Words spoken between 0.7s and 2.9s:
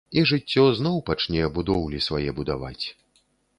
зноў пачне будоўлі свае будаваць.